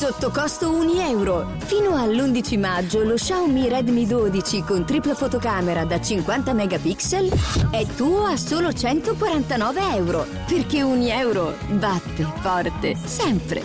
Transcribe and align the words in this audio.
Sotto 0.00 0.30
costo 0.30 0.72
1 0.72 0.98
euro. 1.10 1.56
Fino 1.58 1.94
all'11 1.94 2.58
maggio 2.58 3.04
lo 3.04 3.16
Xiaomi 3.16 3.68
Redmi 3.68 4.06
12 4.06 4.62
con 4.62 4.86
tripla 4.86 5.14
fotocamera 5.14 5.84
da 5.84 6.00
50 6.00 6.54
megapixel 6.54 7.30
è 7.70 7.84
tuo 7.96 8.24
a 8.24 8.34
solo 8.38 8.72
149 8.72 9.94
euro. 9.96 10.26
Perché 10.46 10.80
1 10.80 11.04
euro 11.08 11.54
batte 11.72 12.26
forte 12.40 12.96
sempre. 12.96 13.62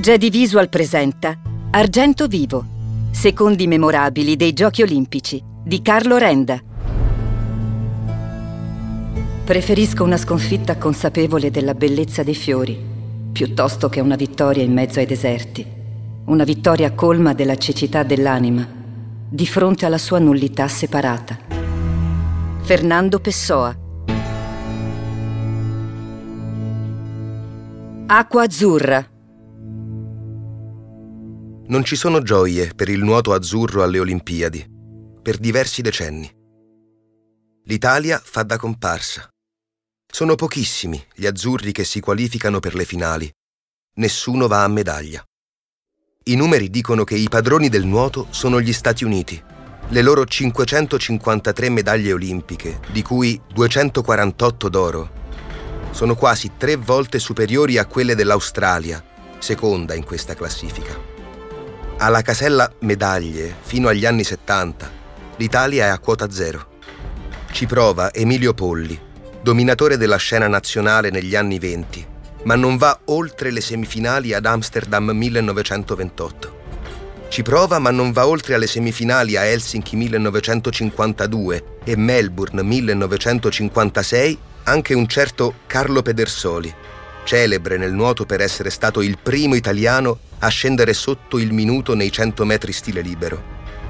Jedi 0.00 0.30
Visual 0.30 0.70
presenta 0.70 1.38
Argento 1.72 2.26
Vivo, 2.28 2.64
secondi 3.10 3.66
memorabili 3.66 4.36
dei 4.36 4.54
Giochi 4.54 4.80
Olimpici 4.80 5.44
di 5.62 5.82
Carlo 5.82 6.16
Renda. 6.16 6.62
Preferisco 9.50 10.04
una 10.04 10.16
sconfitta 10.16 10.76
consapevole 10.76 11.50
della 11.50 11.74
bellezza 11.74 12.22
dei 12.22 12.36
fiori, 12.36 12.80
piuttosto 13.32 13.88
che 13.88 13.98
una 13.98 14.14
vittoria 14.14 14.62
in 14.62 14.72
mezzo 14.72 15.00
ai 15.00 15.06
deserti, 15.06 15.66
una 16.26 16.44
vittoria 16.44 16.92
colma 16.92 17.34
della 17.34 17.56
cecità 17.56 18.04
dell'anima, 18.04 18.64
di 19.28 19.46
fronte 19.48 19.86
alla 19.86 19.98
sua 19.98 20.20
nullità 20.20 20.68
separata. 20.68 21.36
Fernando 22.60 23.18
Pessoa. 23.18 23.76
Acqua 28.06 28.42
azzurra 28.44 29.04
non 31.66 31.82
ci 31.82 31.96
sono 31.96 32.22
gioie 32.22 32.70
per 32.76 32.88
il 32.88 33.02
nuoto 33.02 33.32
azzurro 33.32 33.82
alle 33.82 33.98
Olimpiadi, 33.98 34.64
per 35.20 35.38
diversi 35.38 35.82
decenni. 35.82 36.30
L'Italia 37.64 38.20
fa 38.22 38.44
da 38.44 38.56
comparsa. 38.56 39.28
Sono 40.12 40.34
pochissimi 40.34 41.02
gli 41.14 41.24
azzurri 41.24 41.70
che 41.70 41.84
si 41.84 42.00
qualificano 42.00 42.58
per 42.58 42.74
le 42.74 42.84
finali. 42.84 43.32
Nessuno 43.96 44.48
va 44.48 44.64
a 44.64 44.68
medaglia. 44.68 45.24
I 46.24 46.34
numeri 46.34 46.68
dicono 46.68 47.04
che 47.04 47.14
i 47.14 47.28
padroni 47.28 47.68
del 47.68 47.86
nuoto 47.86 48.26
sono 48.30 48.60
gli 48.60 48.72
Stati 48.72 49.04
Uniti. 49.04 49.40
Le 49.88 50.02
loro 50.02 50.24
553 50.24 51.68
medaglie 51.70 52.12
olimpiche, 52.12 52.80
di 52.90 53.02
cui 53.02 53.40
248 53.52 54.68
d'oro, 54.68 55.10
sono 55.92 56.14
quasi 56.16 56.52
tre 56.56 56.76
volte 56.76 57.18
superiori 57.18 57.78
a 57.78 57.86
quelle 57.86 58.14
dell'Australia, 58.14 59.02
seconda 59.38 59.94
in 59.94 60.04
questa 60.04 60.34
classifica. 60.34 60.94
Alla 61.98 62.22
casella 62.22 62.70
medaglie, 62.80 63.54
fino 63.60 63.88
agli 63.88 64.06
anni 64.06 64.24
70, 64.24 64.90
l'Italia 65.36 65.86
è 65.86 65.88
a 65.88 65.98
quota 65.98 66.30
zero. 66.30 66.78
Ci 67.52 67.66
prova 67.66 68.12
Emilio 68.12 68.54
Polli, 68.54 69.08
dominatore 69.42 69.96
della 69.96 70.16
scena 70.16 70.48
nazionale 70.48 71.10
negli 71.10 71.34
anni 71.34 71.58
20, 71.58 72.06
ma 72.44 72.56
non 72.56 72.76
va 72.76 72.98
oltre 73.06 73.50
le 73.50 73.62
semifinali 73.62 74.34
ad 74.34 74.44
Amsterdam 74.44 75.10
1928. 75.10 76.58
Ci 77.28 77.42
prova 77.42 77.78
ma 77.78 77.90
non 77.90 78.12
va 78.12 78.26
oltre 78.26 78.54
alle 78.54 78.66
semifinali 78.66 79.36
a 79.36 79.44
Helsinki 79.44 79.96
1952 79.96 81.64
e 81.84 81.96
Melbourne 81.96 82.62
1956 82.62 84.38
anche 84.64 84.94
un 84.94 85.06
certo 85.06 85.54
Carlo 85.66 86.02
Pedersoli, 86.02 86.72
celebre 87.24 87.78
nel 87.78 87.92
nuoto 87.92 88.26
per 88.26 88.40
essere 88.40 88.68
stato 88.68 89.00
il 89.00 89.18
primo 89.22 89.54
italiano 89.54 90.18
a 90.40 90.48
scendere 90.48 90.92
sotto 90.92 91.38
il 91.38 91.52
minuto 91.52 91.94
nei 91.94 92.12
100 92.12 92.44
metri 92.44 92.72
stile 92.72 93.00
libero, 93.00 93.42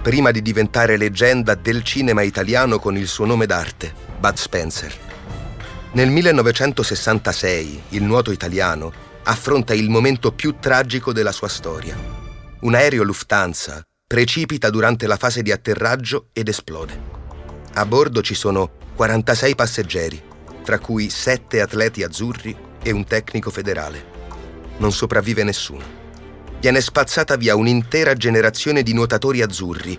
prima 0.02 0.30
di 0.30 0.42
diventare 0.42 0.96
leggenda 0.96 1.54
del 1.54 1.82
cinema 1.82 2.22
italiano 2.22 2.78
con 2.78 2.96
il 2.96 3.08
suo 3.08 3.24
nome 3.24 3.46
d'arte, 3.46 3.92
Bud 4.18 4.36
Spencer. 4.36 5.09
Nel 5.92 6.08
1966 6.08 7.82
il 7.88 8.04
nuoto 8.04 8.30
italiano 8.30 8.92
affronta 9.24 9.74
il 9.74 9.90
momento 9.90 10.30
più 10.30 10.54
tragico 10.60 11.12
della 11.12 11.32
sua 11.32 11.48
storia. 11.48 11.96
Un 12.60 12.74
aereo 12.76 13.02
Lufthansa 13.02 13.82
precipita 14.06 14.70
durante 14.70 15.08
la 15.08 15.16
fase 15.16 15.42
di 15.42 15.50
atterraggio 15.50 16.28
ed 16.32 16.46
esplode. 16.46 17.18
A 17.74 17.84
bordo 17.86 18.22
ci 18.22 18.36
sono 18.36 18.70
46 18.94 19.54
passeggeri, 19.56 20.22
tra 20.62 20.78
cui 20.78 21.10
7 21.10 21.60
atleti 21.60 22.04
azzurri 22.04 22.56
e 22.80 22.92
un 22.92 23.04
tecnico 23.04 23.50
federale. 23.50 24.04
Non 24.76 24.92
sopravvive 24.92 25.42
nessuno. 25.42 25.82
Viene 26.60 26.80
spazzata 26.80 27.34
via 27.34 27.56
un'intera 27.56 28.14
generazione 28.14 28.84
di 28.84 28.92
nuotatori 28.92 29.42
azzurri, 29.42 29.98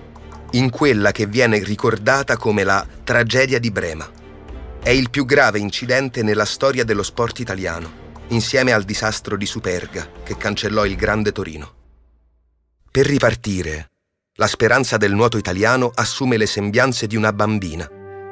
in 0.52 0.70
quella 0.70 1.12
che 1.12 1.26
viene 1.26 1.62
ricordata 1.62 2.38
come 2.38 2.64
la 2.64 2.88
tragedia 3.04 3.60
di 3.60 3.72
Brema. 3.72 4.20
È 4.84 4.90
il 4.90 5.10
più 5.10 5.26
grave 5.26 5.60
incidente 5.60 6.24
nella 6.24 6.46
storia 6.46 6.84
dello 6.84 7.04
sport 7.04 7.40
italiano, 7.40 8.10
insieme 8.30 8.72
al 8.72 8.84
disastro 8.84 9.38
di 9.38 9.46
Superga 9.46 10.10
che 10.24 10.38
cancellò 10.38 10.86
il 10.86 10.96
Grande 10.96 11.32
Torino. 11.32 11.74
Per 12.90 13.06
ripartire, 13.06 13.92
la 14.36 14.48
speranza 14.48 14.98
del 14.98 15.14
nuoto 15.14 15.38
italiano 15.38 15.92
assume 15.94 16.38
le 16.38 16.48
sembianze 16.48 17.08
di 17.08 17.16
una 17.16 17.32
bambina. 17.32 17.88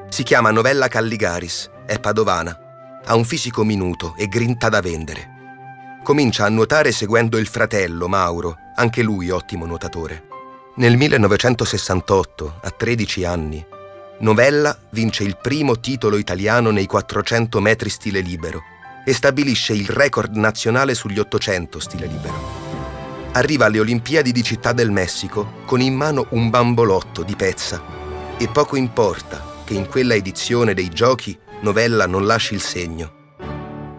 Si 0.10 0.24
chiama 0.24 0.52
Novella 0.52 0.88
Calligaris, 0.88 1.70
è 1.86 2.00
padovana 2.00 2.68
ha 3.06 3.16
un 3.16 3.26
fisico 3.26 3.64
minuto 3.64 4.14
e 4.18 4.28
grinta 4.28 4.70
da 4.70 4.81
vendere. 4.81 5.38
Comincia 6.04 6.46
a 6.46 6.50
nuotare 6.50 6.92
seguendo 6.92 7.38
il 7.38 7.48
fratello, 7.48 8.08
Mauro, 8.08 8.56
anche 8.76 9.02
lui 9.02 9.30
ottimo 9.30 9.66
nuotatore. 9.66 10.28
Nel 10.76 10.96
1968, 10.96 12.60
a 12.62 12.70
13 12.70 13.26
anni, 13.26 13.66
Novella 14.22 14.78
vince 14.90 15.24
il 15.24 15.38
primo 15.41 15.80
titolo 15.80 16.18
italiano 16.18 16.72
nei 16.72 16.85
400 16.85 17.62
metri 17.62 17.90
stile 17.90 18.19
libero 18.19 18.62
e 19.06 19.13
stabilisce 19.13 19.72
il 19.72 19.88
record 19.88 20.35
nazionale 20.35 20.94
sugli 20.94 21.19
800 21.19 21.80
stile 21.80 22.06
libero. 22.06 22.57
Arriva 23.31 23.66
alle 23.66 23.80
Olimpiadi 23.80 24.34
di 24.34 24.44
Città 24.44 24.74
del 24.74 24.91
Messico 24.91 25.62
con 25.66 25.80
in 25.80 25.96
mano 25.96 26.28
un 26.31 26.50
bambolotto 26.50 27.24
di 27.24 27.34
pezza 27.38 27.81
e 28.38 28.50
poco 28.50 28.75
importa 28.75 29.62
che 29.63 29.75
in 29.75 29.88
quella 29.88 30.16
edizione 30.16 30.74
dei 30.74 30.90
giochi 30.90 31.38
Novella 31.62 32.06
non 32.06 32.25
lasci 32.25 32.56
il 32.56 32.62
segno. 32.62 33.38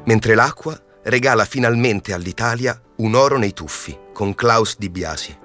Mentre 0.04 0.34
l'acqua 0.34 0.78
regala 1.04 1.46
finalmente 1.46 2.12
all'Italia 2.12 2.78
un 2.96 3.14
oro 3.14 3.38
nei 3.38 3.54
tuffi 3.54 3.98
con 4.12 4.34
Klaus 4.34 4.76
Di 4.76 4.90
Biasi. 4.90 5.38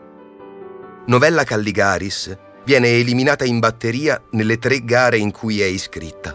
Novella 1.07 1.45
Calligaris 1.45 2.35
viene 2.65 2.89
eliminata 2.89 3.45
in 3.45 3.59
batteria 3.59 4.21
nelle 4.31 4.57
tre 4.57 4.83
gare 4.83 5.17
in 5.17 5.31
cui 5.31 5.61
è 5.61 5.65
iscritta. 5.65 6.33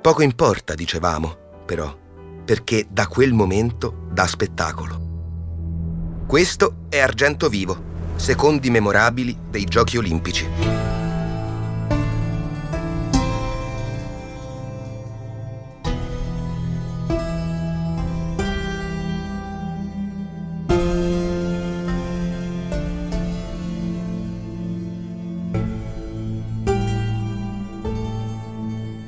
Poco 0.00 0.22
importa, 0.22 0.74
dicevamo, 0.74 1.36
però, 1.66 1.94
perché 2.44 2.86
da 2.88 3.06
quel 3.08 3.32
momento 3.32 4.06
dà 4.12 4.26
spettacolo. 4.26 5.10
Questo 6.26 6.86
è 6.88 6.98
Argento 6.98 7.48
Vivo, 7.48 7.90
secondi 8.16 8.70
memorabili 8.70 9.36
dei 9.50 9.64
Giochi 9.64 9.98
Olimpici. 9.98 11.01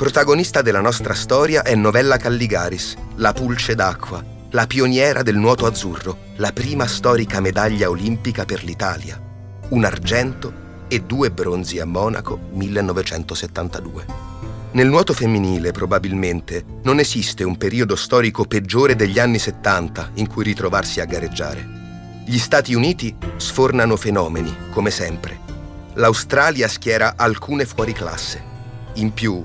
Protagonista 0.04 0.60
della 0.60 0.82
nostra 0.82 1.14
storia 1.14 1.62
è 1.62 1.74
Novella 1.74 2.18
Calligaris, 2.18 2.94
la 3.14 3.32
pulce 3.32 3.74
d'acqua, 3.74 4.22
la 4.50 4.66
pioniera 4.66 5.22
del 5.22 5.36
nuoto 5.36 5.64
azzurro, 5.64 6.18
la 6.36 6.52
prima 6.52 6.86
storica 6.86 7.40
medaglia 7.40 7.88
olimpica 7.88 8.44
per 8.44 8.64
l'Italia. 8.64 9.18
Un 9.70 9.82
argento 9.82 10.52
e 10.88 11.00
due 11.00 11.30
bronzi 11.30 11.78
a 11.80 11.86
Monaco 11.86 12.38
1972. 12.52 14.04
Nel 14.72 14.88
nuoto 14.88 15.14
femminile, 15.14 15.72
probabilmente, 15.72 16.62
non 16.82 16.98
esiste 16.98 17.42
un 17.42 17.56
periodo 17.56 17.96
storico 17.96 18.44
peggiore 18.44 18.96
degli 18.96 19.18
anni 19.18 19.38
70 19.38 20.10
in 20.16 20.26
cui 20.26 20.44
ritrovarsi 20.44 21.00
a 21.00 21.06
gareggiare. 21.06 22.22
Gli 22.26 22.38
Stati 22.38 22.74
Uniti 22.74 23.16
sfornano 23.38 23.96
fenomeni, 23.96 24.54
come 24.70 24.90
sempre. 24.90 25.40
L'Australia 25.94 26.68
schiera 26.68 27.14
alcune 27.16 27.64
fuori 27.64 27.94
classe. 27.94 28.52
In 28.96 29.14
più, 29.14 29.44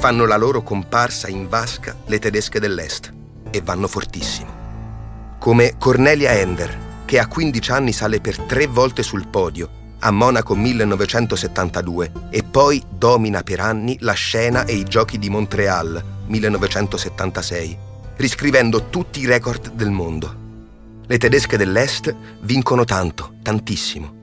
fanno 0.00 0.24
la 0.24 0.38
loro 0.38 0.62
comparsa 0.62 1.28
in 1.28 1.46
vasca 1.46 1.94
le 2.06 2.18
tedesche 2.18 2.58
dell'Est 2.58 3.12
e 3.50 3.60
vanno 3.60 3.86
fortissimo. 3.86 5.36
Come 5.38 5.74
Cornelia 5.76 6.32
Ender, 6.32 7.04
che 7.04 7.18
a 7.18 7.26
15 7.26 7.70
anni 7.70 7.92
sale 7.92 8.18
per 8.18 8.38
tre 8.38 8.66
volte 8.66 9.02
sul 9.02 9.28
podio, 9.28 9.68
a 9.98 10.10
Monaco 10.10 10.56
1972 10.56 12.12
e 12.30 12.42
poi 12.42 12.82
domina 12.88 13.42
per 13.42 13.60
anni 13.60 13.98
la 14.00 14.14
scena 14.14 14.64
e 14.64 14.72
i 14.72 14.84
giochi 14.84 15.18
di 15.18 15.28
Montreal 15.28 16.02
1976, 16.28 17.78
riscrivendo 18.16 18.88
tutti 18.88 19.20
i 19.20 19.26
record 19.26 19.72
del 19.72 19.90
mondo. 19.90 20.34
Le 21.06 21.18
tedesche 21.18 21.58
dell'Est 21.58 22.14
vincono 22.40 22.86
tanto, 22.86 23.34
tantissimo. 23.42 24.19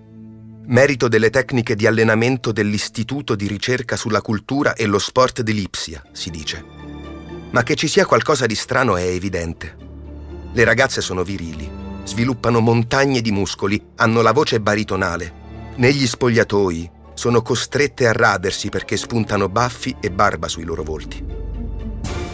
Merito 0.68 1.08
delle 1.08 1.30
tecniche 1.30 1.76
di 1.76 1.88
allenamento 1.88 2.52
dell'Istituto 2.52 3.36
di 3.36 3.48
ricerca 3.48 3.96
sulla 3.96 4.22
cultura 4.22 4.74
e 4.74 4.86
lo 4.86 5.00
sport 5.00 5.42
di 5.42 5.54
Lipsia, 5.54 6.04
si 6.12 6.30
dice. 6.30 6.64
Ma 7.52 7.64
che 7.64 7.76
ci 7.76 7.88
sia 7.88 8.06
qualcosa 8.06 8.46
di 8.46 8.56
strano 8.56 8.98
è 8.98 9.04
evidente. 9.04 9.76
Le 10.52 10.64
ragazze 10.66 11.00
sono 11.00 11.24
virili, 11.24 11.70
sviluppano 12.04 12.60
montagne 12.60 13.22
di 13.22 13.32
muscoli, 13.32 13.82
hanno 13.96 14.22
la 14.22 14.34
voce 14.34 14.60
baritonale. 14.60 15.46
Negli 15.76 16.06
spogliatoi 16.06 16.92
sono 17.14 17.42
costrette 17.42 18.06
a 18.08 18.12
radersi 18.12 18.68
perché 18.70 18.98
spuntano 18.98 19.48
baffi 19.48 19.96
e 20.02 20.12
barba 20.12 20.50
sui 20.50 20.66
loro 20.66 20.84
volti. 20.84 21.24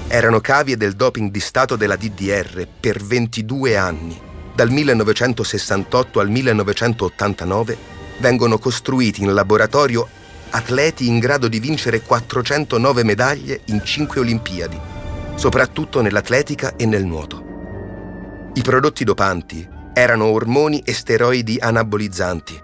Erano 0.07 0.39
cavie 0.39 0.75
del 0.75 0.94
doping 0.94 1.29
di 1.29 1.39
Stato 1.39 1.75
della 1.75 1.95
DDR 1.95 2.68
per 2.79 3.03
22 3.03 3.77
anni. 3.77 4.19
Dal 4.56 4.69
1968 4.69 6.19
al 6.19 6.29
1989 6.29 7.93
vengono 8.18 8.57
costruiti 8.57 9.21
in 9.24 9.33
laboratorio 9.33 10.07
atleti 10.56 11.07
in 11.07 11.19
grado 11.19 11.48
di 11.48 11.60
vincere 11.60 12.01
409 12.01 13.04
medaglie 13.04 13.62
in 13.65 13.83
5 13.83 14.19
Olimpiadi, 14.19 14.80
soprattutto 15.36 16.01
nell'atletica 16.01 16.75
e 16.75 16.86
nel 16.86 17.06
nuoto. 17.06 18.51
I 18.54 18.62
prodotti 18.62 19.04
dopanti 19.04 19.68
erano 19.94 20.25
ormoni 20.25 20.80
e 20.80 20.94
steroidi 20.94 21.57
anabolizzanti. 21.60 22.62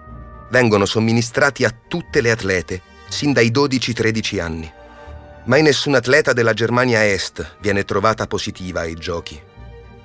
Vengono 0.50 0.84
somministrati 0.84 1.64
a 1.64 1.74
tutte 1.88 2.20
le 2.20 2.30
atlete, 2.30 2.80
sin 3.08 3.32
dai 3.32 3.50
12-13 3.50 4.40
anni. 4.40 4.72
Mai 5.44 5.62
nessun 5.62 5.94
atleta 5.94 6.32
della 6.32 6.54
Germania 6.54 7.04
Est 7.04 7.56
viene 7.60 7.84
trovata 7.84 8.26
positiva 8.26 8.80
ai 8.80 8.94
giochi. 8.94 9.40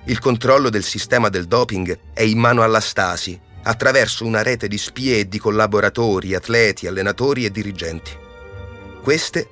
Il 0.06 0.20
controllo 0.20 0.70
del 0.70 0.84
sistema 0.84 1.30
del 1.30 1.46
doping 1.46 2.00
è 2.14 2.22
in 2.22 2.40
mano 2.40 2.64
alla 2.64 2.80
Stasi, 2.80 3.40
attraverso 3.68 4.26
una 4.26 4.44
rete 4.44 4.68
di 4.68 4.78
spie 4.78 5.20
e 5.20 5.28
di 5.28 5.40
collaboratori, 5.40 6.36
atleti, 6.36 6.88
allenatori 6.88 7.46
e 7.46 7.52
dirigenti. 7.52 8.12
Queste 9.02 9.50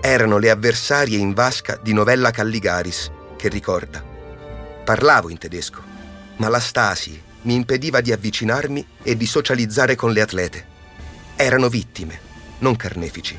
erano 0.00 0.38
le 0.38 0.50
avversarie 0.50 1.16
in 1.16 1.32
vasca 1.32 1.78
di 1.80 1.92
Novella 1.92 2.30
Calligaris, 2.30 3.10
che 3.36 3.48
ricorda. 3.48 4.04
Parlavo 4.84 5.30
in 5.30 5.38
tedesco, 5.38 5.80
ma 6.36 6.48
la 6.48 6.58
Stasi 6.58 7.20
mi 7.42 7.54
impediva 7.54 8.00
di 8.00 8.10
avvicinarmi 8.10 8.84
e 9.02 9.16
di 9.16 9.26
socializzare 9.26 9.94
con 9.94 10.12
le 10.12 10.20
atlete. 10.20 10.66
Erano 11.36 11.68
vittime, 11.68 12.18
non 12.58 12.74
carnefici. 12.74 13.38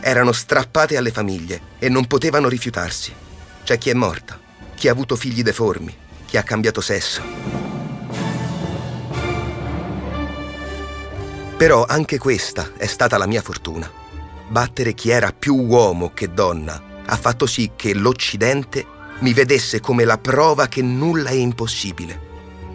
Erano 0.00 0.32
strappate 0.32 0.96
alle 0.96 1.10
famiglie 1.10 1.60
e 1.78 1.88
non 1.88 2.06
potevano 2.06 2.48
rifiutarsi. 2.48 3.12
C'è 3.64 3.78
chi 3.78 3.90
è 3.90 3.94
morta, 3.94 4.38
chi 4.74 4.86
ha 4.88 4.92
avuto 4.92 5.16
figli 5.16 5.42
deformi, 5.42 5.96
chi 6.26 6.36
ha 6.36 6.42
cambiato 6.42 6.80
sesso. 6.80 7.53
Però 11.64 11.86
anche 11.88 12.18
questa 12.18 12.72
è 12.76 12.84
stata 12.84 13.16
la 13.16 13.26
mia 13.26 13.40
fortuna. 13.40 13.90
Battere 14.48 14.92
chi 14.92 15.08
era 15.08 15.32
più 15.32 15.54
uomo 15.54 16.12
che 16.12 16.30
donna 16.30 17.02
ha 17.06 17.16
fatto 17.16 17.46
sì 17.46 17.70
che 17.74 17.94
l'Occidente 17.94 18.84
mi 19.20 19.32
vedesse 19.32 19.80
come 19.80 20.04
la 20.04 20.18
prova 20.18 20.66
che 20.66 20.82
nulla 20.82 21.30
è 21.30 21.32
impossibile. 21.36 22.20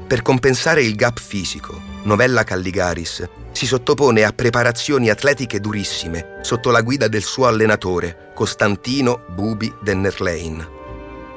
Per 0.08 0.24
compensare 0.24 0.82
il 0.82 0.96
gap 0.96 1.20
fisico, 1.20 1.80
Novella 2.02 2.44
Calligaris 2.44 3.30
si 3.52 3.68
sottopone 3.68 4.24
a 4.24 4.34
preparazioni 4.34 5.12
atletiche 5.12 5.60
durissime 5.60 6.40
sotto 6.42 6.72
la 6.72 6.82
guida 6.82 7.08
del 7.08 7.22
suo 7.22 7.46
allenatore, 7.46 8.32
Costantino 8.34 9.24
Bubi 9.28 9.72
Dennerlein. 9.84 10.68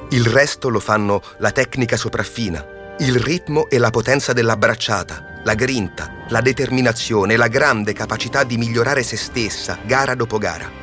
Il 0.09 0.25
resto 0.25 0.69
lo 0.69 0.79
fanno 0.79 1.21
la 1.37 1.51
tecnica 1.51 1.97
sopraffina, 1.97 2.95
il 2.97 3.15
ritmo 3.19 3.69
e 3.69 3.77
la 3.77 3.91
potenza 3.91 4.33
della 4.33 4.57
bracciata, 4.57 5.32
la 5.43 5.55
grinta, 5.55 6.11
la 6.29 6.41
determinazione 6.41 7.33
e 7.33 7.37
la 7.37 7.47
grande 7.47 7.93
capacità 7.93 8.43
di 8.43 8.57
migliorare 8.57 9.03
se 9.03 9.17
stessa 9.17 9.77
gara 9.83 10.15
dopo 10.15 10.37
gara. 10.37 10.81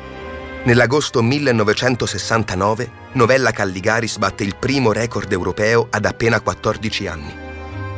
Nell'agosto 0.63 1.23
1969 1.23 2.99
Novella 3.13 3.51
Calligaris 3.51 4.17
batte 4.17 4.43
il 4.43 4.55
primo 4.57 4.91
record 4.91 5.31
europeo 5.31 5.87
ad 5.89 6.05
appena 6.05 6.39
14 6.39 7.07
anni. 7.07 7.35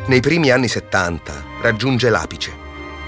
Nei 0.07 0.21
primi 0.21 0.49
anni 0.49 0.69
70 0.69 1.43
raggiunge 1.61 2.09
l'apice. 2.09 2.61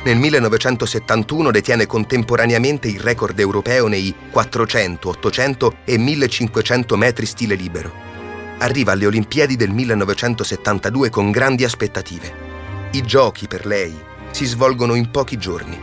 Nel 0.04 0.18
1971 0.18 1.50
detiene 1.50 1.88
contemporaneamente 1.88 2.90
il 2.90 3.00
record 3.00 3.40
europeo 3.40 3.88
nei 3.88 4.14
400, 4.30 5.10
800 5.10 5.76
e 5.86 5.98
1500 5.98 6.96
metri 6.98 7.26
stile 7.26 7.56
libero. 7.56 7.92
Arriva 8.60 8.92
alle 8.92 9.08
Olimpiadi 9.08 9.56
del 9.56 9.72
1972 9.72 11.10
con 11.10 11.32
grandi 11.32 11.64
aspettative. 11.64 12.45
I 12.96 13.02
giochi 13.02 13.46
per 13.46 13.66
lei 13.66 13.94
si 14.32 14.46
svolgono 14.46 14.96
in 14.96 15.12
pochi 15.12 15.36
giorni. 15.38 15.78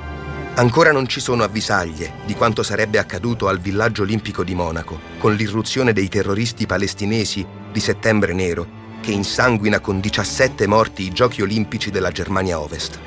Ancora 0.54 0.92
non 0.92 1.06
ci 1.06 1.20
sono 1.20 1.42
avvisaglie 1.42 2.14
di 2.24 2.32
quanto 2.32 2.62
sarebbe 2.62 2.96
accaduto 2.96 3.48
al 3.48 3.60
villaggio 3.60 4.00
olimpico 4.00 4.42
di 4.42 4.54
Monaco 4.54 4.98
con 5.18 5.34
l'irruzione 5.34 5.92
dei 5.92 6.08
terroristi 6.08 6.64
palestinesi 6.64 7.46
di 7.70 7.80
Settembre 7.80 8.32
Nero, 8.32 8.66
che 9.02 9.12
insanguina 9.12 9.78
con 9.78 10.00
17 10.00 10.66
morti 10.66 11.02
i 11.02 11.12
giochi 11.12 11.42
olimpici 11.42 11.90
della 11.90 12.10
Germania 12.10 12.58
Ovest. 12.58 12.98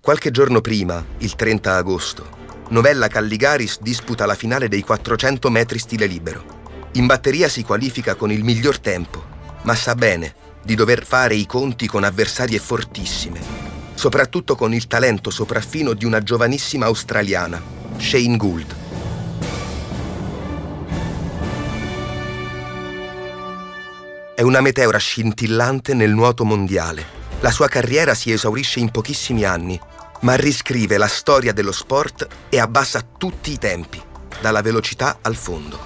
Qualche 0.00 0.30
giorno 0.30 0.62
prima, 0.62 1.04
il 1.18 1.34
30 1.34 1.76
agosto, 1.76 2.26
Novella 2.70 3.08
Calligaris 3.08 3.80
disputa 3.82 4.24
la 4.24 4.34
finale 4.34 4.66
dei 4.66 4.80
400 4.80 5.50
metri 5.50 5.78
stile 5.78 6.06
libero. 6.06 6.60
In 6.92 7.04
batteria 7.04 7.50
si 7.50 7.64
qualifica 7.64 8.14
con 8.14 8.32
il 8.32 8.42
miglior 8.42 8.78
tempo, 8.78 9.22
ma 9.64 9.74
sa 9.74 9.94
bene 9.94 10.40
di 10.62 10.74
dover 10.74 11.04
fare 11.04 11.34
i 11.34 11.46
conti 11.46 11.86
con 11.86 12.04
avversarie 12.04 12.58
fortissime, 12.58 13.40
soprattutto 13.94 14.54
con 14.54 14.72
il 14.72 14.86
talento 14.86 15.30
sopraffino 15.30 15.92
di 15.92 16.04
una 16.04 16.22
giovanissima 16.22 16.86
australiana, 16.86 17.60
Shane 17.96 18.36
Gould. 18.36 18.74
È 24.34 24.40
una 24.42 24.60
meteora 24.60 24.98
scintillante 24.98 25.94
nel 25.94 26.10
nuoto 26.10 26.44
mondiale. 26.44 27.20
La 27.40 27.50
sua 27.50 27.68
carriera 27.68 28.14
si 28.14 28.32
esaurisce 28.32 28.80
in 28.80 28.90
pochissimi 28.90 29.44
anni, 29.44 29.78
ma 30.20 30.34
riscrive 30.36 30.96
la 30.96 31.06
storia 31.06 31.52
dello 31.52 31.72
sport 31.72 32.26
e 32.48 32.58
abbassa 32.58 33.04
tutti 33.18 33.52
i 33.52 33.58
tempi, 33.58 34.00
dalla 34.40 34.62
velocità 34.62 35.18
al 35.20 35.36
fondo. 35.36 35.78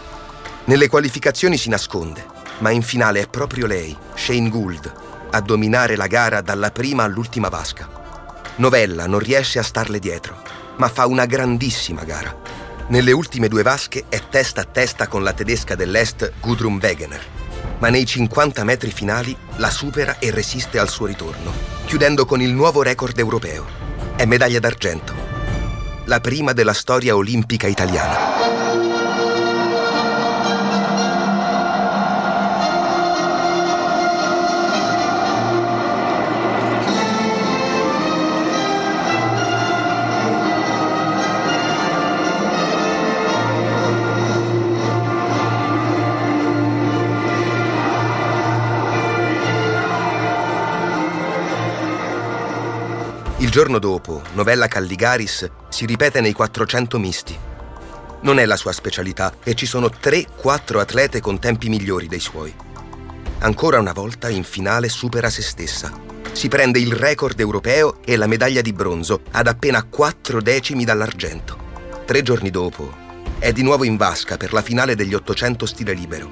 Nelle 0.66 0.88
qualificazioni 0.88 1.56
si 1.56 1.68
nasconde, 1.68 2.35
ma 2.58 2.70
in 2.70 2.82
finale 2.82 3.20
è 3.20 3.28
proprio 3.28 3.66
lei, 3.66 3.96
Shane 4.14 4.48
Gould, 4.48 4.92
a 5.30 5.40
dominare 5.40 5.96
la 5.96 6.06
gara 6.06 6.40
dalla 6.40 6.70
prima 6.70 7.02
all'ultima 7.04 7.48
vasca. 7.48 7.88
Novella 8.56 9.06
non 9.06 9.18
riesce 9.18 9.58
a 9.58 9.62
starle 9.62 9.98
dietro, 9.98 10.40
ma 10.76 10.88
fa 10.88 11.06
una 11.06 11.26
grandissima 11.26 12.04
gara. 12.04 12.34
Nelle 12.88 13.12
ultime 13.12 13.48
due 13.48 13.62
vasche 13.62 14.04
è 14.08 14.20
testa 14.30 14.62
a 14.62 14.64
testa 14.64 15.08
con 15.08 15.22
la 15.22 15.32
tedesca 15.32 15.74
dell'Est 15.74 16.32
Gudrun 16.40 16.78
Wegener, 16.80 17.22
ma 17.78 17.88
nei 17.88 18.06
50 18.06 18.64
metri 18.64 18.90
finali 18.90 19.36
la 19.56 19.70
supera 19.70 20.18
e 20.18 20.30
resiste 20.30 20.78
al 20.78 20.88
suo 20.88 21.06
ritorno, 21.06 21.52
chiudendo 21.84 22.24
con 22.24 22.40
il 22.40 22.52
nuovo 22.52 22.82
record 22.82 23.18
europeo. 23.18 23.66
È 24.16 24.24
medaglia 24.24 24.60
d'argento, 24.60 25.12
la 26.04 26.20
prima 26.20 26.52
della 26.52 26.72
storia 26.72 27.16
olimpica 27.16 27.66
italiana. 27.66 28.35
Il 53.38 53.50
giorno 53.50 53.78
dopo, 53.78 54.22
Novella 54.32 54.66
Calligaris 54.66 55.50
si 55.68 55.84
ripete 55.84 56.22
nei 56.22 56.32
400 56.32 56.98
misti. 56.98 57.38
Non 58.22 58.38
è 58.38 58.46
la 58.46 58.56
sua 58.56 58.72
specialità 58.72 59.34
e 59.44 59.54
ci 59.54 59.66
sono 59.66 59.88
3-4 59.88 60.78
atlete 60.78 61.20
con 61.20 61.38
tempi 61.38 61.68
migliori 61.68 62.06
dei 62.06 62.18
suoi. 62.18 62.54
Ancora 63.40 63.78
una 63.78 63.92
volta 63.92 64.30
in 64.30 64.42
finale 64.42 64.88
supera 64.88 65.28
se 65.28 65.42
stessa. 65.42 65.92
Si 66.32 66.48
prende 66.48 66.78
il 66.78 66.92
record 66.92 67.38
europeo 67.38 67.98
e 68.06 68.16
la 68.16 68.26
medaglia 68.26 68.62
di 68.62 68.72
bronzo 68.72 69.20
ad 69.32 69.48
appena 69.48 69.82
4 69.84 70.40
decimi 70.40 70.86
dall'argento. 70.86 71.58
Tre 72.06 72.22
giorni 72.22 72.48
dopo 72.48 72.90
è 73.38 73.52
di 73.52 73.62
nuovo 73.62 73.84
in 73.84 73.98
vasca 73.98 74.38
per 74.38 74.54
la 74.54 74.62
finale 74.62 74.94
degli 74.94 75.12
800 75.12 75.66
stile 75.66 75.92
libero. 75.92 76.30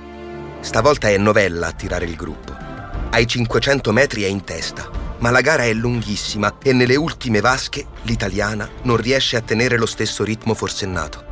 Stavolta 0.61 1.11
è 1.11 1.19
Novella 1.19 1.67
a 1.67 1.73
tirare 1.73 2.07
il 2.07 2.17
gruppo. 2.17 2.64
Ai 3.15 3.29
500 3.29 3.93
metri 3.93 4.25
è 4.25 4.27
in 4.27 4.43
testa 4.43 5.05
ma 5.19 5.31
la 5.31 5.41
gara 5.41 5.65
è 5.65 5.73
lunghissima 5.73 6.59
e 6.63 6.73
nelle 6.73 6.97
ultime 6.97 7.41
vasche 7.41 7.87
l'italiana 8.03 8.69
non 8.83 8.97
riesce 8.97 9.37
a 9.37 9.41
tenere 9.41 9.79
lo 9.79 9.87
stesso 9.87 10.23
ritmo 10.25 10.53
forsennato. 10.53 11.25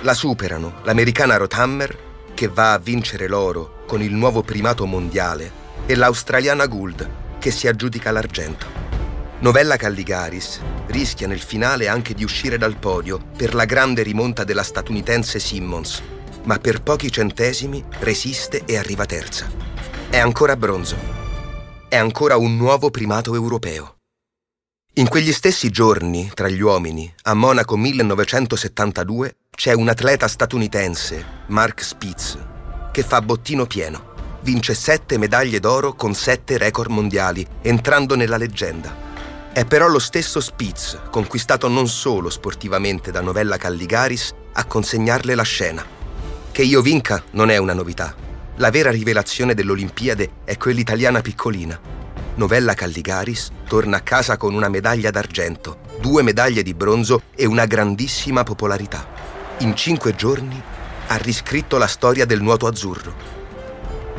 La 0.00 0.12
superano 0.12 0.80
l'americana 0.82 1.36
Rothammer, 1.36 1.96
che 2.34 2.48
va 2.48 2.74
a 2.74 2.78
vincere 2.78 3.28
l'oro 3.28 3.84
con 3.86 4.02
il 4.02 4.12
nuovo 4.12 4.42
primato 4.42 4.84
mondiale, 4.84 5.62
e 5.86 5.94
l'australiana 5.94 6.66
Gould, 6.66 7.08
che 7.38 7.50
si 7.50 7.66
aggiudica 7.66 8.10
l'argento. 8.10 8.66
Novella 9.38 9.76
Calligaris 9.76 10.60
rischia 10.88 11.26
nel 11.26 11.40
finale 11.40 11.88
anche 11.88 12.12
di 12.12 12.24
uscire 12.24 12.58
dal 12.58 12.76
podio 12.76 13.18
per 13.36 13.54
la 13.54 13.64
grande 13.64 14.02
rimonta 14.02 14.44
della 14.44 14.62
statunitense 14.62 15.38
Simmons, 15.38 16.02
ma 16.42 16.58
per 16.58 16.82
pochi 16.82 17.10
centesimi 17.10 17.82
resiste 18.00 18.64
e 18.66 18.76
arriva 18.76 19.06
terza. 19.06 19.73
È 20.10 20.18
ancora 20.18 20.56
bronzo. 20.56 20.96
È 21.88 21.96
ancora 21.96 22.36
un 22.36 22.56
nuovo 22.56 22.90
primato 22.90 23.34
europeo. 23.34 23.96
In 24.94 25.08
quegli 25.08 25.32
stessi 25.32 25.70
giorni, 25.70 26.30
tra 26.34 26.48
gli 26.48 26.60
uomini, 26.60 27.12
a 27.22 27.34
Monaco 27.34 27.76
1972, 27.76 29.36
c'è 29.50 29.72
un 29.72 29.88
atleta 29.88 30.28
statunitense, 30.28 31.24
Mark 31.48 31.82
Spitz, 31.82 32.38
che 32.92 33.02
fa 33.02 33.20
bottino 33.22 33.66
pieno. 33.66 34.12
Vince 34.42 34.74
sette 34.74 35.18
medaglie 35.18 35.58
d'oro 35.58 35.94
con 35.94 36.14
sette 36.14 36.58
record 36.58 36.90
mondiali, 36.90 37.44
entrando 37.62 38.14
nella 38.14 38.36
leggenda. 38.36 38.94
È 39.52 39.64
però 39.64 39.88
lo 39.88 39.98
stesso 39.98 40.40
Spitz, 40.40 40.98
conquistato 41.10 41.66
non 41.66 41.88
solo 41.88 42.30
sportivamente 42.30 43.10
da 43.10 43.20
Novella 43.20 43.56
Calligaris, 43.56 44.32
a 44.52 44.64
consegnarle 44.64 45.34
la 45.34 45.42
scena. 45.42 45.84
Che 46.52 46.62
io 46.62 46.82
vinca 46.82 47.20
non 47.32 47.50
è 47.50 47.56
una 47.56 47.72
novità. 47.72 48.33
La 48.58 48.70
vera 48.70 48.92
rivelazione 48.92 49.52
dell'Olimpiade 49.52 50.30
è 50.44 50.56
quell'italiana 50.56 51.20
piccolina. 51.22 51.76
Novella 52.36 52.74
Calligaris 52.74 53.50
torna 53.66 53.96
a 53.96 54.00
casa 54.00 54.36
con 54.36 54.54
una 54.54 54.68
medaglia 54.68 55.10
d'argento, 55.10 55.78
due 56.00 56.22
medaglie 56.22 56.62
di 56.62 56.72
bronzo 56.72 57.22
e 57.34 57.46
una 57.46 57.66
grandissima 57.66 58.44
popolarità. 58.44 59.08
In 59.58 59.74
cinque 59.74 60.14
giorni 60.14 60.62
ha 61.08 61.16
riscritto 61.16 61.78
la 61.78 61.88
storia 61.88 62.26
del 62.26 62.42
nuoto 62.42 62.68
azzurro. 62.68 63.14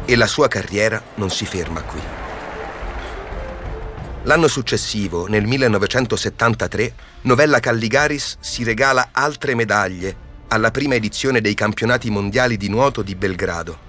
E 0.04 0.16
la 0.18 0.28
sua 0.28 0.50
carriera 0.50 1.02
non 1.16 1.30
si 1.30 1.46
ferma 1.46 1.82
qui. 1.84 2.02
L'anno 4.24 4.50
successivo, 4.50 5.28
nel 5.28 5.46
1973, 5.46 6.94
Novella 7.22 7.62
Calligaris 7.62 8.36
si 8.42 8.66
regala 8.66 9.10
altre 9.14 9.56
medaglie 9.56 10.24
alla 10.50 10.72
prima 10.72 10.96
edizione 10.96 11.40
dei 11.40 11.54
campionati 11.54 12.10
mondiali 12.10 12.58
di 12.58 12.68
nuoto 12.68 13.02
di 13.02 13.16
Belgrado. 13.16 13.85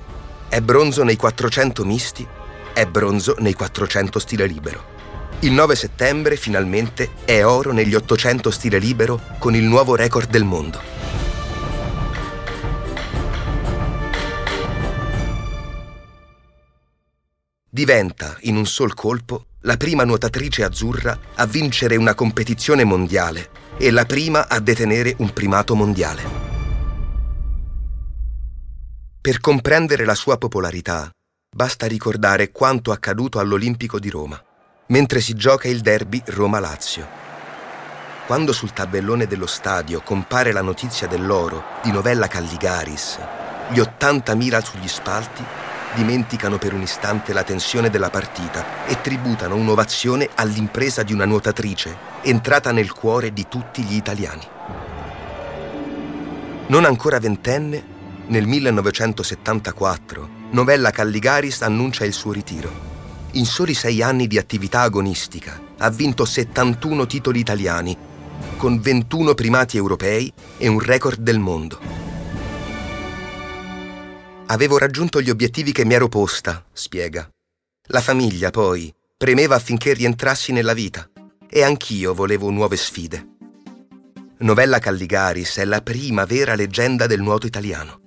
È 0.49 0.61
bronzo 0.61 1.03
nei 1.03 1.17
400 1.17 1.85
misti, 1.85 2.26
è 2.73 2.87
bronzo 2.87 3.37
nei 3.38 3.55
400 3.55 4.19
stile 4.19 4.47
libero. 4.47 4.95
Il 5.41 5.53
9 5.53 5.76
settembre, 5.76 6.37
finalmente, 6.37 7.11
è 7.25 7.45
oro 7.45 7.73
negli 7.73 7.95
800 7.95 8.50
stile 8.50 8.79
libero 8.79 9.21
con 9.38 9.55
il 9.55 9.65
nuovo 9.65 9.95
record 9.95 10.31
del 10.31 10.45
mondo. 10.45 10.97
diventa, 17.76 18.38
in 18.45 18.57
un 18.57 18.65
sol 18.65 18.95
colpo, 18.95 19.49
la 19.61 19.76
prima 19.76 20.03
nuotatrice 20.03 20.65
azzurra 20.65 21.19
a 21.35 21.45
vincere 21.45 21.97
una 21.97 22.15
competizione 22.15 22.85
mondiale 22.85 23.50
e 23.76 23.91
la 23.91 24.07
prima 24.07 24.49
a 24.49 24.61
detenere 24.61 25.15
un 25.19 25.31
primato 25.35 25.75
mondiale. 25.75 26.56
Per 29.26 29.40
comprendere 29.40 30.04
la 30.04 30.14
sua 30.14 30.38
popolarità, 30.38 31.11
basta 31.52 31.87
ricordare 31.87 32.52
quanto 32.52 32.92
accaduto 32.92 33.40
all'Olimpico 33.40 33.99
di 33.99 34.09
Roma, 34.09 34.40
mentre 34.87 35.21
si 35.21 35.35
gioca 35.35 35.66
il 35.66 35.80
derby 35.80 36.23
Roma-Lazio. 36.26 37.04
Quando 38.25 38.52
sul 38.52 38.73
tabellone 38.73 39.26
dello 39.26 39.47
stadio 39.47 40.00
compare 40.02 40.52
la 40.52 40.62
notizia 40.62 41.09
dell'oro 41.09 41.61
di 41.83 41.90
Novella 41.90 42.28
Calligaris, 42.28 43.18
gli 43.73 43.80
80.000 43.80 44.62
sugli 44.62 44.87
spalti 44.87 45.42
dimenticano 45.97 46.56
per 46.56 46.73
un 46.73 46.83
istante 46.83 47.33
la 47.33 47.42
tensione 47.42 47.90
della 47.90 48.11
partita 48.11 48.87
e 48.87 49.00
tributano 49.00 49.56
un'ovazione 49.56 50.28
all'impresa 50.37 51.02
di 51.02 51.12
una 51.12 51.25
nuotatrice 51.25 51.97
entrata 52.23 52.71
nel 52.71 52.92
cuore 52.92 53.33
di 53.33 53.49
tutti 53.49 53.83
gli 53.83 53.97
italiani. 53.97 54.49
Non 56.68 56.85
ancora 56.85 57.18
ventenne, 57.18 57.95
nel 58.28 58.47
1974, 58.47 60.28
Novella 60.50 60.90
Calligaris 60.90 61.62
annuncia 61.62 62.04
il 62.04 62.12
suo 62.12 62.33
ritiro. 62.33 62.95
In 63.33 63.47
soli 63.47 63.75
sei 63.75 64.02
anni 64.02 64.26
di 64.26 64.38
attività 64.38 64.80
agonistica 64.80 65.61
ha 65.78 65.90
vinto 65.90 66.25
71 66.25 67.06
titoli 67.06 67.38
italiani, 67.38 67.97
con 68.56 68.80
21 68.80 69.35
primati 69.35 69.76
europei 69.76 70.33
e 70.56 70.66
un 70.68 70.80
record 70.80 71.21
del 71.21 71.38
mondo. 71.38 71.78
Avevo 74.47 74.78
raggiunto 74.78 75.21
gli 75.21 75.30
obiettivi 75.30 75.73
che 75.73 75.85
mi 75.85 75.95
ero 75.95 76.09
posta, 76.09 76.64
spiega. 76.73 77.28
La 77.88 78.00
famiglia, 78.00 78.50
poi, 78.50 78.92
premeva 79.16 79.56
affinché 79.56 79.92
rientrassi 79.92 80.52
nella 80.52 80.73
vita 80.73 81.09
e 81.49 81.62
anch'io 81.62 82.14
volevo 82.14 82.50
nuove 82.50 82.76
sfide. 82.76 83.35
Novella 84.38 84.78
Calligaris 84.78 85.59
è 85.59 85.64
la 85.64 85.80
prima 85.80 86.25
vera 86.25 86.54
leggenda 86.54 87.06
del 87.06 87.21
nuoto 87.21 87.47
italiano. 87.47 88.06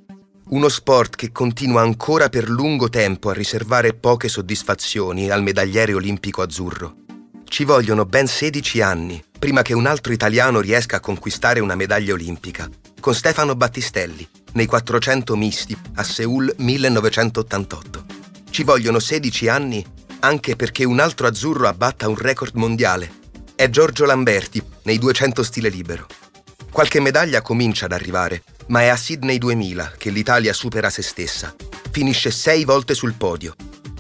Uno 0.51 0.68
sport 0.68 1.15
che 1.15 1.32
continua 1.32 1.82
ancora 1.82 2.27
per 2.27 2.50
lungo 2.50 2.89
tempo 2.89 3.29
a 3.29 3.34
riservare 3.34 3.94
poche 3.94 4.27
soddisfazioni 4.27 5.29
al 5.29 5.44
medagliere 5.44 5.94
olimpico 5.94 6.41
azzurro. 6.41 6.96
Ci 7.44 7.65
vogliono 7.65 8.06
ben 8.06 8.25
16 8.25 8.82
anni 8.82 9.24
prima 9.38 9.62
che 9.62 9.75
un 9.75 9.86
altro 9.86 10.12
italiano 10.12 10.60
riesca 10.60 10.96
a 10.96 11.01
conquistare 11.01 11.60
una 11.60 11.75
medaglia 11.75 12.13
olimpica, 12.13 12.68
con 13.00 13.13
Stefano 13.13 13.56
Battistelli, 13.56 14.27
nei 14.53 14.65
400 14.65 15.36
misti 15.36 15.77
a 15.94 16.03
Seoul 16.03 16.51
1988. 16.58 18.06
Ci 18.50 18.63
vogliono 18.63 18.98
16 18.98 19.48
anni 19.50 19.86
anche 20.22 20.56
perché 20.56 20.84
un 20.84 21.00
altro 21.00 21.27
azzurro 21.27 21.68
abbatta 21.68 22.10
un 22.10 22.18
record 22.18 22.56
mondiale. 22.56 23.12
È 23.53 23.70
Giorgio 23.70 24.06
Lamberti 24.06 24.60
nei 24.84 24.98
200 24.98 25.44
stile 25.44 25.70
libero. 25.70 26.08
Qualche 26.72 27.00
medaglia 27.00 27.44
comincia 27.44 27.86
ad 27.86 27.91
arrivare, 27.91 28.41
ma 28.69 28.81
è 28.81 28.88
a 28.88 28.95
Sydney 28.95 29.38
2000 29.38 29.93
che 29.97 30.09
l'Italia 30.09 30.53
supera 30.53 30.89
se 30.89 31.01
stessa. 31.01 31.53
Finisce 31.91 32.31
sei 32.31 32.65
volte 32.65 32.93
sul 32.93 33.13
podio. 33.13 33.55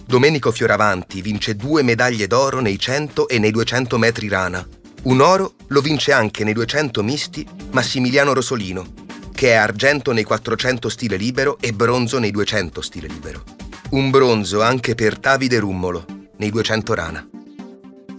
Domenico 0.05 0.51
Fioravanti 0.51 1.21
vince 1.21 1.55
due 1.55 1.83
medaglie 1.83 2.27
d'oro 2.27 2.59
nei 2.61 2.79
100 2.79 3.27
e 3.27 3.37
nei 3.37 3.51
200 3.51 3.97
metri 3.97 4.27
rana. 4.27 4.65
Un 5.03 5.21
oro 5.21 5.53
lo 5.67 5.81
vince 5.81 6.11
anche 6.11 6.43
nei 6.43 6.53
200 6.53 7.03
misti 7.03 7.47
Massimiliano 7.71 8.33
Rosolino, 8.33 8.93
che 9.33 9.51
è 9.51 9.55
argento 9.55 10.11
nei 10.11 10.23
400 10.23 10.89
stile 10.89 11.15
libero 11.15 11.57
e 11.59 11.71
bronzo 11.73 12.19
nei 12.19 12.31
200 12.31 12.81
stile 12.81 13.07
libero. 13.07 13.43
Un 13.91 14.09
bronzo 14.09 14.61
anche 14.61 14.95
per 14.95 15.17
Davide 15.17 15.59
Rummolo 15.59 16.05
nei 16.37 16.49
200 16.49 16.93
rana. 16.93 17.29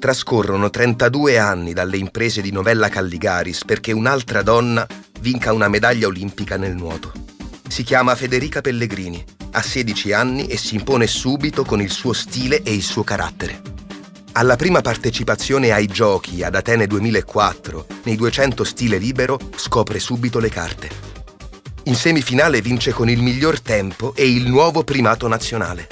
Trascorrono 0.01 0.71
32 0.71 1.37
anni 1.37 1.75
dalle 1.75 1.99
imprese 1.99 2.41
di 2.41 2.51
Novella 2.51 2.89
Calligaris 2.89 3.67
perché 3.67 3.93
un'altra 3.93 4.41
donna 4.41 4.87
vinca 5.21 5.53
una 5.53 5.69
medaglia 5.69 6.07
olimpica 6.07 6.57
nel 6.57 6.75
nuoto. 6.75 7.13
Si 7.69 7.83
chiama 7.83 8.15
Federica 8.15 8.63
Pellegrini, 8.63 9.23
ha 9.51 9.61
16 9.61 10.13
anni 10.13 10.47
e 10.47 10.57
si 10.57 10.77
impone 10.77 11.07
subito 11.07 11.67
con 11.67 11.83
il 11.83 11.91
suo 11.91 12.15
stile 12.15 12.63
e 12.63 12.73
il 12.73 12.81
suo 12.81 13.05
carattere. 13.05 13.61
Alla 14.33 14.57
prima 14.57 14.81
partecipazione 14.81 15.71
ai 15.71 15.87
giochi 15.87 16.43
ad 16.43 16.55
Atene 16.55 16.87
2004, 16.87 17.87
nei 18.05 18.17
200 18.17 18.65
stile 18.65 18.97
libero, 18.97 19.39
scopre 19.55 19.99
subito 19.99 20.39
le 20.39 20.49
carte. 20.49 20.89
In 21.85 21.95
semifinale 21.95 22.63
vince 22.63 22.93
con 22.93 23.11
il 23.11 23.21
miglior 23.21 23.61
tempo 23.61 24.15
e 24.17 24.27
il 24.27 24.49
nuovo 24.49 24.83
primato 24.83 25.29
nazionale. 25.29 25.89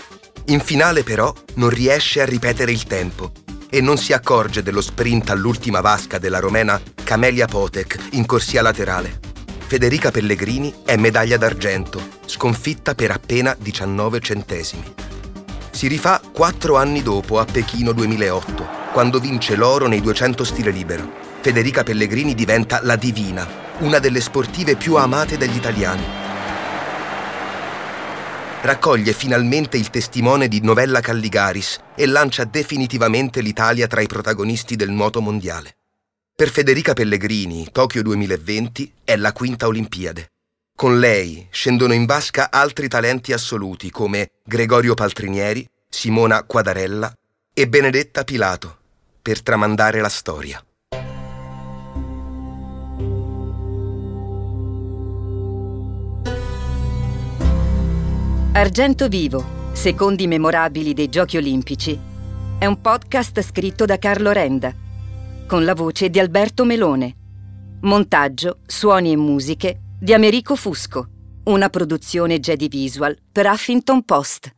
In 0.47 0.61
finale 0.61 1.03
però 1.03 1.31
non 1.57 1.69
riesce 1.69 2.23
a 2.23 2.25
ripetere 2.25 2.73
il 2.73 2.85
tempo 2.85 3.33
e 3.71 3.81
non 3.81 3.97
si 3.99 4.13
accorge 4.13 4.63
dello 4.63 4.81
sprint 4.81 5.31
all'ultima 5.31 5.81
vasca 5.81 6.19
della 6.19 6.39
romena 6.39 6.81
Camelia 7.05 7.47
Potek 7.47 8.09
in 8.13 8.27
corsia 8.27 8.63
laterale. 8.63 9.21
Federica 9.67 10.11
Pellegrini 10.11 10.73
è 10.85 10.97
medaglia 10.97 11.37
d'argento, 11.37 12.01
sconfitta 12.25 12.95
per 12.95 13.11
appena 13.11 13.55
19 13.59 14.21
centesimi. 14.21 14.95
Si 15.71 15.87
rifà 15.87 16.21
quattro 16.33 16.77
anni 16.77 17.03
dopo 17.03 17.39
a 17.39 17.45
Pechino 17.45 17.93
2008, 17.93 18.67
quando 18.93 19.21
vince 19.21 19.57
l'oro 19.57 19.87
nei 19.87 20.01
200 20.01 20.43
stile 20.43 20.71
libero. 20.71 21.27
Federica 21.41 21.83
Pellegrini 21.83 22.35
diventa 22.35 22.81
la 22.83 22.97
divina, 22.97 23.47
una 23.81 23.99
delle 23.99 24.21
sportive 24.21 24.75
più 24.75 24.97
amate 24.97 25.37
dagli 25.37 25.57
italiani. 25.57 26.28
Raccoglie 28.69 29.15
finalmente 29.15 29.79
il 29.79 29.89
testimone 29.89 30.47
di 30.47 30.61
Novella 30.61 31.01
Calligaris 31.01 31.79
e 31.95 32.05
lancia 32.05 32.45
definitivamente 32.45 33.41
l'Italia 33.41 33.87
tra 33.87 34.03
i 34.03 34.07
protagonisti 34.07 34.77
del 34.77 34.91
nuoto 34.91 35.23
mondiale. 35.23 35.79
Per 36.37 36.51
Federica 36.51 36.93
Pellegrini, 36.93 37.69
Tokyo 37.73 38.03
2020 38.03 38.93
è 39.05 39.17
la 39.17 39.33
quinta 39.33 39.69
Olimpiade. 39.69 40.33
Con 40.77 40.99
lei 40.99 41.49
scendono 41.51 41.95
in 41.95 42.05
vasca 42.05 42.51
altri 42.51 42.89
talenti 42.89 43.33
assoluti 43.33 43.91
come 43.91 44.33
Gregorio 44.45 44.93
Paltrinieri, 44.93 45.67
Simona 45.89 46.43
Quadarella 46.43 47.11
e 47.55 47.69
Benedetta 47.69 48.23
Pilato, 48.23 48.81
per 49.23 49.41
tramandare 49.41 50.03
la 50.03 50.11
storia. 50.11 50.63
Argento 58.59 59.07
Vivo, 59.07 59.71
secondi 59.71 60.27
memorabili 60.27 60.93
dei 60.93 61.09
Giochi 61.09 61.37
Olimpici, 61.37 61.97
è 62.59 62.67
un 62.67 62.81
podcast 62.81 63.41
scritto 63.41 63.85
da 63.85 63.99
Carlo 63.99 64.33
Renda, 64.33 64.75
con 65.47 65.65
la 65.65 65.75
voce 65.75 66.11
di 66.11 66.19
Alberto 66.19 66.65
Melone. 66.65 67.15
Montaggio, 67.83 68.59
suoni 68.67 69.13
e 69.13 69.17
musiche 69.17 69.79
di 70.01 70.13
Americo 70.13 70.57
Fusco. 70.57 71.07
Una 71.45 71.69
produzione 71.69 72.41
Jedi 72.41 72.67
Visual 72.67 73.17
per 73.31 73.47
Huffington 73.47 74.05
Post. 74.05 74.58